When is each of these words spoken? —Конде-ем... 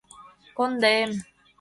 —Конде-ем... 0.57 1.11